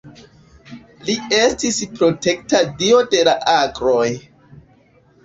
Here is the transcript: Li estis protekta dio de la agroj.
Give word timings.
Li 1.09 1.17
estis 1.39 1.77
protekta 1.99 2.61
dio 2.79 3.03
de 3.13 3.21
la 3.29 3.37
agroj. 3.57 4.07